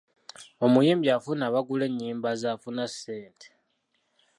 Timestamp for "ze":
2.39-2.47